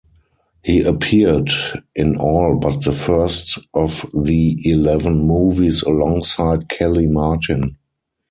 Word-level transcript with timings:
He 0.63 0.81
appeared 0.81 1.51
in 1.95 2.17
all 2.17 2.55
but 2.57 2.83
the 2.85 2.91
first 2.91 3.59
of 3.75 4.03
the 4.19 4.57
eleven 4.67 5.27
movies 5.27 5.83
alongside 5.83 6.69
Kellie 6.69 7.05
Martin. 7.07 7.77